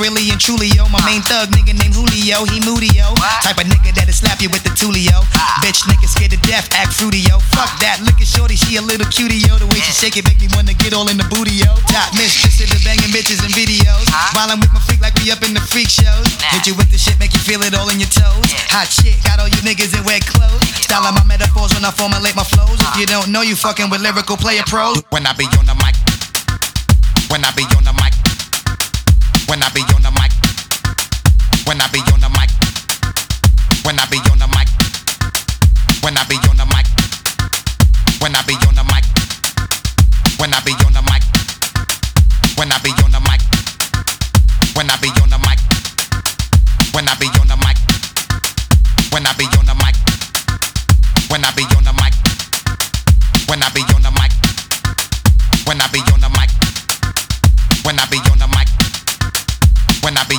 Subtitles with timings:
[0.00, 0.88] really and truly, yo.
[0.88, 3.12] My main thug nigga named Julio, he moody, yo.
[3.44, 5.12] Type of nigga that'll slap you with the tulio.
[5.36, 5.60] Ah.
[5.60, 7.38] Bitch nigga scared to death, act fruity, yo.
[7.52, 9.60] Fuck that, look at shorty, she a little cutie, yo.
[9.60, 11.70] The way she shake it make me wanna get all in the booty, yo.
[11.92, 14.08] Top mistress of the banging bitches and videos.
[14.32, 16.26] Violin with my freak like we up in the freak shows.
[16.50, 18.48] Hit you with the shit, make you feel it all in your toes.
[18.72, 20.60] Hot shit, got all you niggas in wet clothes.
[20.80, 22.80] Styling my metaphors when I formulate my flows.
[22.80, 25.04] If you don't know, you fucking with lyrical player pros.
[25.12, 25.94] When I be on the mic.
[27.28, 28.19] When I be on the mic.
[36.10, 36.86] When I be on the mic.
[38.18, 39.04] When I be on the mic.
[40.40, 41.22] When I be on the mic.
[42.58, 43.40] When I be on the mic.
[44.74, 45.60] When I be on the mic.
[46.90, 47.78] When I be on the mic.
[49.14, 49.94] When I be on the mic.
[51.30, 52.14] When I be on the mic.
[53.46, 54.34] When I be on the mic.
[55.62, 56.50] When I be on the mic.
[57.86, 58.68] When I be on the mic.
[60.02, 60.34] When I be